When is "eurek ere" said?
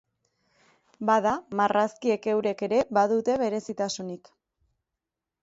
2.33-2.81